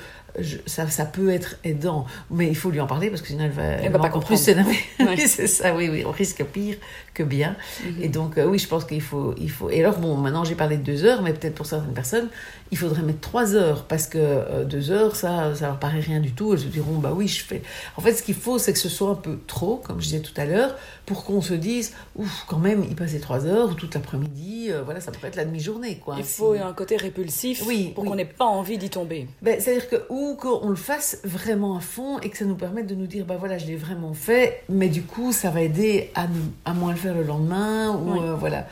ça, 0.65 0.89
ça 0.89 1.05
peut 1.05 1.29
être 1.29 1.57
aidant, 1.63 2.05
mais 2.29 2.47
il 2.47 2.55
faut 2.55 2.69
lui 2.69 2.79
en 2.79 2.87
parler 2.87 3.09
parce 3.09 3.21
que 3.21 3.27
sinon 3.27 3.45
elle 3.45 3.51
va, 3.51 3.63
elle 3.63 3.91
va 3.91 3.99
pas 3.99 4.09
comprendre. 4.09 4.27
plus 4.27 4.37
c'est 5.27 5.47
ça, 5.47 5.75
oui, 5.75 5.89
oui, 5.89 6.03
on 6.05 6.11
risque 6.11 6.43
pire 6.45 6.77
que 7.13 7.23
bien. 7.23 7.55
Mhm. 7.83 8.03
Et 8.03 8.07
donc, 8.07 8.37
euh, 8.37 8.45
oui, 8.45 8.57
je 8.57 8.67
pense 8.67 8.85
qu'il 8.85 9.01
faut, 9.01 9.35
il 9.37 9.49
faut. 9.49 9.69
Et 9.69 9.83
alors, 9.83 9.99
bon, 9.99 10.15
maintenant 10.15 10.43
j'ai 10.43 10.55
parlé 10.55 10.77
de 10.77 10.83
deux 10.83 11.03
heures, 11.03 11.21
mais 11.21 11.33
peut-être 11.33 11.55
pour 11.55 11.65
certaines 11.65 11.93
personnes, 11.93 12.29
il 12.71 12.77
faudrait 12.77 13.01
mettre 13.01 13.19
trois 13.19 13.55
heures 13.55 13.83
parce 13.83 14.07
que 14.07 14.17
euh, 14.17 14.63
deux 14.63 14.91
heures, 14.91 15.15
ça, 15.15 15.53
ça 15.55 15.67
leur 15.67 15.79
paraît 15.79 15.99
rien 15.99 16.19
du 16.19 16.31
tout. 16.31 16.53
Elles 16.53 16.59
se 16.59 16.67
diront, 16.67 16.97
bah 16.97 17.11
oui, 17.13 17.27
je 17.27 17.43
fais. 17.43 17.61
En 17.97 18.01
fait, 18.01 18.13
ce 18.13 18.23
qu'il 18.23 18.35
faut, 18.35 18.57
c'est 18.57 18.73
que 18.73 18.79
ce 18.79 18.89
soit 18.89 19.09
un 19.09 19.15
peu 19.15 19.39
trop, 19.47 19.77
comme 19.77 19.99
je 19.99 20.05
disais 20.05 20.21
tout 20.21 20.33
à 20.37 20.45
l'heure, 20.45 20.75
pour 21.05 21.25
qu'on 21.25 21.41
se 21.41 21.53
dise, 21.53 21.93
ouf, 22.15 22.45
quand 22.47 22.59
même, 22.59 22.85
il 22.89 22.95
passait 22.95 23.19
trois 23.19 23.45
heures 23.45 23.71
ou 23.71 23.73
toute 23.73 23.93
l'après-midi, 23.93 24.67
euh, 24.69 24.83
voilà, 24.83 25.01
ça 25.01 25.11
pourrait 25.11 25.27
être 25.27 25.35
la 25.35 25.45
demi-journée, 25.45 25.97
quoi. 25.97 26.15
Il 26.17 26.23
faut 26.23 26.53
un 26.53 26.73
côté 26.73 26.95
répulsif 26.95 27.63
oui, 27.67 27.91
pour 27.93 28.05
qu'on 28.05 28.15
n'ait 28.15 28.25
pas 28.25 28.45
envie 28.45 28.77
d'y 28.77 28.89
tomber. 28.89 29.27
Ben, 29.41 29.59
C'est-à-dire 29.59 29.89
que, 29.89 30.03
ou 30.09 30.20
qu'on 30.35 30.69
le 30.69 30.75
fasse 30.75 31.19
vraiment 31.23 31.75
à 31.75 31.79
fond 31.79 32.19
et 32.19 32.29
que 32.29 32.37
ça 32.37 32.45
nous 32.45 32.55
permette 32.55 32.87
de 32.87 32.95
nous 32.95 33.07
dire, 33.07 33.25
bah 33.25 33.37
voilà, 33.39 33.57
je 33.57 33.65
l'ai 33.65 33.75
vraiment 33.75 34.13
fait, 34.13 34.63
mais 34.69 34.89
du 34.89 35.03
coup, 35.03 35.31
ça 35.31 35.49
va 35.49 35.61
aider 35.61 36.11
à, 36.15 36.27
à 36.65 36.73
moins 36.73 36.91
le 36.91 36.97
faire 36.97 37.13
le 37.13 37.23
lendemain, 37.23 37.89
ou 37.95 38.21
euh, 38.21 38.35
voilà 38.35 38.67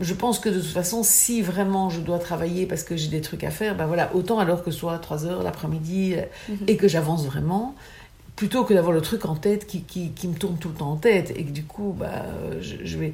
je 0.00 0.14
pense 0.14 0.38
que 0.38 0.48
de 0.48 0.58
toute 0.58 0.70
façon, 0.70 1.02
si 1.02 1.42
vraiment 1.42 1.90
je 1.90 2.00
dois 2.00 2.18
travailler 2.18 2.66
parce 2.66 2.82
que 2.82 2.96
j'ai 2.96 3.08
des 3.08 3.20
trucs 3.20 3.44
à 3.44 3.50
faire, 3.50 3.76
ben 3.76 3.86
voilà, 3.86 4.10
autant 4.14 4.38
alors 4.38 4.64
que 4.64 4.70
ce 4.70 4.78
soit 4.78 4.98
3 4.98 5.26
heures 5.26 5.42
l'après-midi 5.42 6.16
mhm. 6.48 6.56
et 6.66 6.76
que 6.76 6.88
j'avance 6.88 7.26
vraiment, 7.26 7.74
plutôt 8.40 8.64
que 8.64 8.72
d'avoir 8.72 8.94
le 8.94 9.02
truc 9.02 9.26
en 9.26 9.34
tête 9.34 9.66
qui, 9.66 9.82
qui, 9.82 10.12
qui, 10.12 10.26
me 10.26 10.32
tourne 10.34 10.56
tout 10.56 10.70
le 10.70 10.74
temps 10.74 10.92
en 10.92 10.96
tête. 10.96 11.30
Et 11.36 11.44
que 11.44 11.50
du 11.50 11.62
coup 11.64 11.94
bah 11.98 12.24
je, 12.62 12.96
vais 12.96 13.12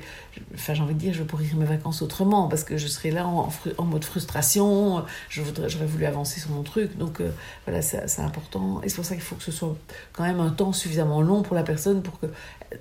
enfin 0.54 0.72
j'ai 0.72 0.82
envie 0.84 0.94
de 0.94 1.00
dire 1.00 1.12
je 1.14 1.18
vais 1.18 1.24
pourrir 1.24 1.56
mes 1.56 1.64
vacances 1.64 2.00
autrement 2.00 2.46
parce 2.46 2.62
que 2.62 2.76
je 2.76 2.86
serai 2.86 3.10
là 3.10 3.26
en, 3.26 3.52
en 3.78 3.84
mode 3.84 4.04
frustration. 4.04 5.04
Je 5.28 5.42
voudrais 5.42 5.68
j'aurais 5.68 5.86
voulu 5.86 6.06
avancer 6.06 6.38
sur 6.38 6.50
mon 6.50 6.62
truc. 6.62 6.96
Donc 6.96 7.20
euh, 7.20 7.30
voilà 7.66 7.82
c'est 7.82 8.22
important. 8.22 8.80
Et 8.84 8.88
c'est 8.88 8.94
pour 8.94 9.04
ça 9.04 9.16
qu'il 9.16 9.24
faut 9.24 9.34
que 9.34 9.42
ce 9.42 9.50
soit 9.50 9.76
quand 10.12 10.22
même 10.22 10.38
un 10.38 10.50
temps 10.50 10.72
suffisamment 10.72 11.20
long 11.22 11.42
pour 11.42 11.56
la 11.56 11.64
personne 11.64 12.02
pour 12.02 12.20
que 12.20 12.26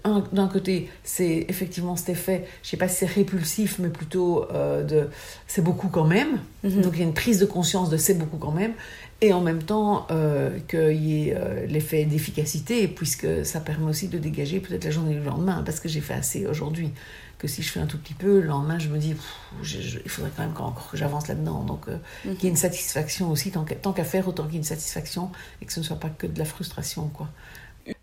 d'un 0.03 0.47
côté 0.47 0.91
c'est 1.03 1.47
effectivement 1.49 1.95
cet 1.95 2.09
effet 2.09 2.47
je 2.63 2.69
sais 2.69 2.77
pas 2.77 2.87
si 2.87 2.97
c'est 2.97 3.05
répulsif 3.07 3.77
mais 3.79 3.89
plutôt 3.89 4.45
euh, 4.51 4.83
de 4.83 5.09
c'est 5.47 5.63
beaucoup 5.63 5.87
quand 5.87 6.05
même. 6.05 6.37
Mm-hmm. 6.63 6.81
donc 6.81 6.93
il 6.93 6.99
y 6.99 7.03
a 7.03 7.07
une 7.07 7.13
prise 7.15 7.39
de 7.39 7.45
conscience 7.45 7.89
de 7.89 7.97
c'est 7.97 8.13
beaucoup 8.15 8.37
quand 8.37 8.51
même 8.51 8.73
et 9.22 9.34
en 9.34 9.41
même 9.41 9.63
temps 9.63 10.07
euh, 10.12 10.60
qu'il 10.67 11.03
y 11.03 11.29
ait 11.29 11.36
euh, 11.36 11.65
l'effet 11.67 12.05
d'efficacité, 12.05 12.88
puisque 12.88 13.45
ça 13.45 13.60
permet 13.60 13.89
aussi 13.89 14.07
de 14.07 14.17
dégager 14.17 14.60
peut-être 14.60 14.84
la 14.84 14.91
journée 14.91 15.13
du 15.13 15.24
lendemain, 15.24 15.63
parce 15.65 15.79
que 15.79 15.88
j'ai 15.88 16.01
fait 16.01 16.13
assez 16.13 16.45
aujourd'hui, 16.45 16.91
que 17.38 17.48
si 17.48 17.62
je 17.62 17.72
fais 17.72 17.79
un 17.79 17.86
tout 17.86 17.98
petit 17.98 18.13
peu, 18.13 18.39
le 18.39 18.48
lendemain 18.48 18.77
je 18.77 18.89
me 18.89 18.98
dis, 18.98 19.15
il 19.63 20.10
faudrait 20.10 20.31
quand 20.36 20.43
même 20.43 20.51
encore 20.57 20.89
que 20.91 20.98
j'avance 20.98 21.27
là-dedans. 21.27 21.63
Donc 21.63 21.88
euh, 21.88 21.98
qu'il 22.24 22.43
y 22.43 22.45
ait 22.48 22.50
une 22.50 22.55
satisfaction 22.55 23.31
aussi, 23.31 23.51
tant 23.51 23.93
qu'à 23.93 24.03
faire, 24.03 24.27
autant 24.27 24.43
qu'il 24.43 24.53
y 24.53 24.55
ait 24.55 24.60
une 24.60 24.63
satisfaction, 24.63 25.31
et 25.62 25.65
que 25.65 25.74
ce 25.74 25.79
ne 25.79 25.86
soit 25.86 26.00
pas 26.00 26.10
que 26.10 26.27
de 26.27 26.38
la 26.38 26.45
frustration. 26.45 27.07
quoi. 27.07 27.29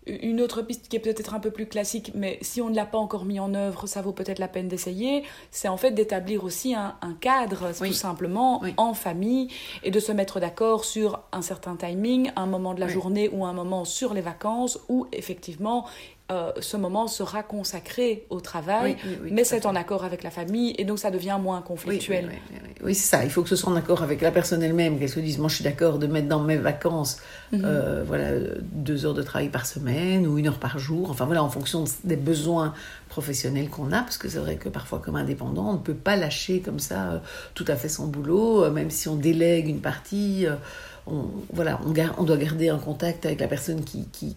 Une 0.05 0.41
autre 0.41 0.61
piste 0.61 0.89
qui 0.89 0.95
est 0.95 0.99
peut-être 0.99 1.33
un 1.33 1.39
peu 1.39 1.51
plus 1.51 1.65
classique, 1.65 2.11
mais 2.13 2.37
si 2.41 2.61
on 2.61 2.69
ne 2.69 2.75
l'a 2.75 2.85
pas 2.85 2.97
encore 2.97 3.25
mis 3.25 3.39
en 3.39 3.53
œuvre, 3.53 3.87
ça 3.87 4.01
vaut 4.01 4.11
peut-être 4.11 4.39
la 4.39 4.47
peine 4.47 4.67
d'essayer, 4.67 5.23
c'est 5.51 5.67
en 5.67 5.77
fait 5.77 5.91
d'établir 5.91 6.43
aussi 6.43 6.75
un, 6.75 6.95
cadre, 7.21 7.71
tout 7.77 7.93
simplement, 7.93 8.61
en 8.77 8.93
famille, 8.93 9.47
et 9.83 9.91
de 9.91 9.99
se 9.99 10.11
mettre 10.11 10.39
d'accord 10.39 10.83
sur 10.83 11.21
un 11.31 11.41
certain 11.41 11.75
timing, 11.75 12.31
un 12.35 12.45
moment 12.45 12.73
de 12.73 12.79
la 12.79 12.87
journée 12.87 13.29
ou 13.29 13.45
un 13.45 13.53
moment 13.53 13.85
sur 13.85 14.13
les 14.13 14.21
vacances, 14.21 14.79
où 14.89 15.07
effectivement 15.11 15.85
euh, 16.31 16.53
ce 16.61 16.77
moment 16.77 17.07
sera 17.07 17.43
consacré 17.43 18.25
au 18.29 18.39
travail, 18.39 18.95
mais 19.29 19.43
c'est 19.43 19.65
en 19.65 19.75
accord 19.75 20.05
avec 20.05 20.23
la 20.23 20.31
famille 20.31 20.73
et 20.77 20.85
donc 20.85 20.97
ça 20.97 21.11
devient 21.11 21.37
moins 21.41 21.61
conflictuel. 21.61 22.31
Oui, 22.81 22.95
c'est 22.95 23.17
ça. 23.17 23.25
Il 23.25 23.29
faut 23.29 23.43
que 23.43 23.49
ce 23.49 23.57
soit 23.57 23.69
en 23.69 23.75
accord 23.75 24.03
avec 24.03 24.21
la 24.21 24.31
personne 24.31 24.63
elle-même, 24.63 24.97
qu'elle 24.97 25.09
se 25.09 25.19
dise 25.19 25.37
Moi, 25.37 25.49
je 25.49 25.55
suis 25.55 25.65
d'accord 25.65 25.99
de 25.99 26.07
mettre 26.07 26.29
dans 26.29 26.39
mes 26.39 26.55
vacances 26.55 27.17
mhm. 27.51 27.61
euh, 27.65 28.03
voilà, 28.07 28.31
deux 28.71 29.05
heures 29.05 29.13
de 29.13 29.21
travail 29.21 29.49
par 29.49 29.65
semaine 29.65 30.25
ou 30.25 30.37
une 30.37 30.47
heure 30.47 30.59
par 30.59 30.79
jour. 30.79 31.11
Enfin, 31.11 31.25
voilà, 31.25 31.43
en 31.43 31.49
fonction 31.49 31.83
des 32.05 32.15
besoins 32.15 32.73
professionnels 33.09 33.67
qu'on 33.67 33.91
a, 33.91 34.01
parce 34.01 34.17
que 34.17 34.29
c'est 34.29 34.39
vrai 34.39 34.55
que 34.55 34.69
parfois, 34.69 34.99
comme 34.99 35.17
indépendant, 35.17 35.71
on 35.71 35.73
ne 35.73 35.77
peut 35.79 35.93
pas 35.93 36.15
lâcher 36.15 36.61
comme 36.61 36.79
ça 36.79 37.11
euh, 37.11 37.19
tout 37.53 37.65
à 37.67 37.75
fait 37.75 37.89
son 37.89 38.07
boulot, 38.07 38.71
même 38.71 38.91
si 38.91 39.09
on 39.09 39.17
délègue 39.17 39.67
une 39.67 39.81
partie 39.81 40.47
on, 41.07 41.25
voilà, 41.51 41.79
on, 41.85 42.23
doit 42.23 42.37
garder 42.37 42.69
un 42.69 42.77
contact 42.77 43.25
avec 43.25 43.39
la 43.39 43.47
personne 43.47 43.83
qui, 43.83 44.07
qui, 44.11 44.35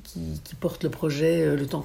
porte 0.58 0.84
le 0.84 0.90
projet 0.90 1.42
euh, 1.42 1.56
le 1.56 1.66
temps 1.66 1.84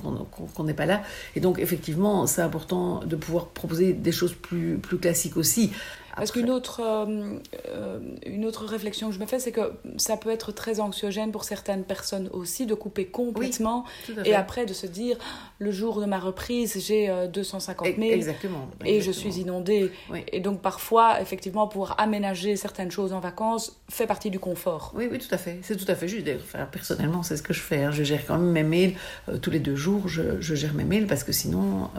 qu'on 0.56 0.64
n'est 0.64 0.74
pas 0.74 0.86
là. 0.86 1.04
Et 1.36 1.40
donc, 1.40 1.60
effectivement, 1.60 2.26
c'est 2.26 2.42
important 2.42 3.02
de 3.06 3.16
pouvoir 3.16 3.48
proposer 3.48 3.94
des 3.94 4.12
choses 4.12 4.34
plus, 4.34 4.78
plus 4.78 4.98
classiques 4.98 5.38
aussi. 5.38 5.72
Parce 6.16 6.32
qu'une 6.32 6.50
autre, 6.50 6.82
euh, 6.84 7.38
euh, 7.68 8.00
une 8.26 8.46
autre 8.46 8.66
réflexion 8.66 9.10
que 9.10 9.16
je 9.16 9.20
me 9.20 9.26
fais, 9.26 9.40
c'est 9.40 9.52
que 9.52 9.74
ça 9.98 10.18
peut 10.18 10.30
être 10.30 10.52
très 10.52 10.80
anxiogène 10.80 11.32
pour 11.32 11.44
certaines 11.44 11.84
personnes 11.84 12.30
aussi 12.32 12.66
de 12.66 12.74
couper 12.74 13.06
complètement 13.06 13.86
et 14.26 14.36
après 14.36 14.66
de 14.66 14.74
se 14.74 14.88
dire 14.88 15.18
le 15.60 15.72
jour 15.72 16.02
de 16.02 16.06
ma 16.06 16.20
reprise, 16.20 16.84
j'ai 16.86 17.12
250 17.32 17.88
000 17.98 18.02
exactement, 18.12 18.70
et 18.86 19.02
je 19.02 19.12
suis 19.12 19.40
inondée. 19.40 19.92
Et 20.32 20.40
donc 20.40 20.62
parfois, 20.62 21.22
effectivement, 21.22 21.68
pour 21.68 22.00
aménager 22.00 22.56
certaines 22.56 22.92
choses 22.92 23.14
en 23.14 23.20
vacances 23.20 23.80
fait 23.90 24.08
partie 24.08 24.30
du 24.30 24.40
confort. 24.40 24.92
Oui, 24.96 25.08
oui, 25.12 25.20
tout 25.20 25.34
à 25.34 25.38
fait. 25.38 25.60
C'est 25.62 25.76
tout 25.76 25.90
à 25.90 25.96
fait 25.96 26.08
juste. 26.08 26.28
Enfin, 26.36 26.66
personnellement, 26.72 27.24
c'est 27.24 27.38
ce 27.38 27.44
que 27.44 27.54
je 27.54 27.62
fais. 27.62 27.84
Hein. 27.84 27.92
Je 27.92 28.04
gère 28.04 28.26
quand 28.26 28.38
même 28.38 28.52
mes 28.52 28.64
mails 28.64 28.96
euh, 29.30 29.38
tous 29.38 29.52
les 29.52 29.60
deux 29.60 29.76
jours. 29.76 30.08
Je, 30.08 30.40
je, 30.40 30.56
gère 30.56 30.74
mes 30.74 30.84
mails 30.84 31.08
parce 31.08 31.24
que 31.24 31.32
sinon 31.32 31.90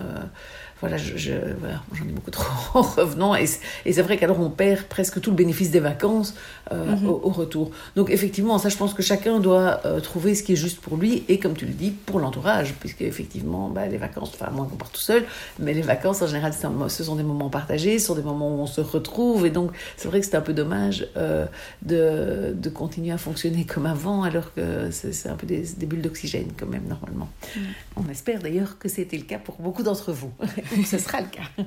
voilà, 0.83 0.97
je, 0.97 1.33
voilà, 1.61 1.81
j'en 1.95 2.05
ai 2.05 2.11
beaucoup 2.11 2.33
trop 2.33 2.51
en 2.79 2.83
revenant. 2.83 3.37
Et, 3.37 3.47
c'est 3.47 4.03
vrai 4.03 4.17
qu'alors 4.17 4.41
on 4.41 4.51
perd 4.51 4.83
presque 4.83 5.21
tout 5.21 5.31
le 5.31 5.37
bénéfice 5.37 5.71
des 5.71 5.79
vacances 5.79 6.35
euh, 6.73 6.97
mhm. 6.97 7.09
au, 7.09 7.31
retour. 7.31 7.71
Donc 7.95 8.11
effectivement, 8.11 8.59
ça 8.59 8.69
je 8.69 8.77
pense 8.77 8.93
que 8.93 9.03
chacun 9.03 9.39
doit 9.39 9.81
euh, 9.87 10.01
trouver 10.01 10.35
ce 10.35 10.43
qui 10.43 10.55
est 10.55 10.57
juste 10.57 10.81
pour 10.81 10.97
lui 10.97 11.25
et 11.29 11.39
comme 11.39 11.55
tu 11.55 11.67
le 11.67 11.73
dis, 11.73 11.91
pour 11.91 12.19
l'entourage, 12.19 12.75
puisque 12.81 13.03
effectivement, 13.03 13.69
bah, 13.69 13.87
les 13.87 13.97
vacances, 13.97 14.33
enfin 14.35 14.51
moins 14.51 14.67
qu'on 14.67 14.75
part 14.75 14.91
tout 14.91 15.01
seul, 15.01 15.25
mais 15.61 15.73
les 15.73 15.83
vacances 15.83 16.21
en 16.21 16.27
général, 16.27 16.53
ce 16.53 17.05
sont 17.05 17.15
des 17.15 17.23
moments 17.23 17.49
partagés, 17.49 18.01
ce 18.01 18.09
sont 18.09 18.17
des 18.17 18.23
moments 18.23 18.49
où 18.49 18.61
on 18.61 18.67
se 18.67 18.81
retrouve. 18.81 19.47
Et 19.47 19.51
donc 19.51 19.71
c'est 19.97 20.09
vrai 20.09 20.19
que 20.19 20.27
c'est 20.27 20.37
un 20.37 20.41
peu 20.41 20.53
dommage 20.53 21.07
euh, 21.17 21.47
de, 21.83 22.55
de, 22.55 22.71
continuer 22.71 23.13
à 23.13 23.19
fonctionner 23.19 23.67
comme 23.67 23.87
avant 23.87 24.25
alors 24.25 24.53
que 24.53 24.91
c'est, 24.91 25.29
un 25.29 25.37
peu 25.37 25.47
des, 25.47 25.63
des 25.77 25.87
bulles 25.87 26.03
d'oxygène 26.03 26.49
quand 26.59 26.67
même 26.67 26.89
normalement. 26.89 27.29
Mhm. 27.55 27.63
On 27.97 28.11
espère 28.11 28.41
d'ailleurs 28.41 28.79
que 28.81 28.89
c'était 28.89 29.17
le 29.17 29.25
cas 29.25 29.39
pour 29.39 29.57
beaucoup 29.57 29.85
d'entre 29.85 30.13
vous. 30.13 30.33
ce 30.87 30.99
sera 30.99 31.21
le 31.21 31.29
cas. 31.29 31.65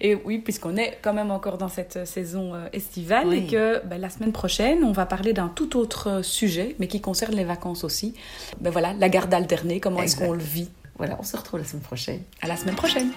Et 0.00 0.14
oui, 0.14 0.38
puisqu'on 0.38 0.76
est 0.76 0.98
quand 1.02 1.12
même 1.12 1.30
encore 1.30 1.58
dans 1.58 1.68
cette 1.68 2.06
saison 2.06 2.54
euh, 2.54 2.68
estivale 2.72 3.32
et 3.34 3.46
que 3.46 3.84
ben, 3.86 4.00
la 4.00 4.10
semaine 4.10 4.32
prochaine, 4.32 4.84
on 4.84 4.92
va 4.92 5.06
parler 5.06 5.32
d'un 5.32 5.48
tout 5.48 5.76
autre 5.76 6.08
euh, 6.08 6.22
sujet, 6.22 6.76
mais 6.78 6.88
qui 6.88 7.00
concerne 7.00 7.34
les 7.34 7.44
vacances 7.44 7.84
aussi. 7.84 8.14
Ben 8.60 8.70
voilà, 8.70 8.92
la 8.94 9.08
garde 9.08 9.32
alternée, 9.32 9.80
comment 9.80 10.02
est-ce 10.02 10.16
qu'on 10.16 10.32
le 10.32 10.42
vit 10.42 10.68
Voilà, 10.96 11.16
on 11.18 11.22
se 11.22 11.36
retrouve 11.36 11.60
la 11.60 11.66
semaine 11.66 11.82
prochaine. 11.82 12.22
À 12.40 12.46
la 12.46 12.56
semaine 12.56 12.76
prochaine. 12.76 13.10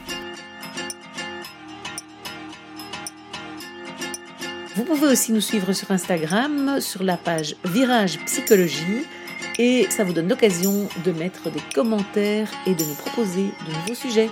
Vous 4.76 4.84
pouvez 4.86 5.08
aussi 5.08 5.34
nous 5.34 5.42
suivre 5.42 5.74
sur 5.74 5.92
Instagram, 5.92 6.80
sur 6.80 7.04
la 7.04 7.18
page 7.18 7.56
Virage 7.66 8.18
Psychologie, 8.26 9.06
et 9.60 9.86
ça 9.90 10.06
vous 10.06 10.14
donne 10.14 10.30
l'occasion 10.30 10.88
de 11.04 11.12
mettre 11.12 11.52
des 11.52 11.60
commentaires 11.76 12.50
et 12.66 12.74
de 12.74 12.84
nous 12.84 12.94
proposer 12.96 13.52
de 13.68 13.74
nouveaux 13.74 13.96
sujets. 13.96 14.30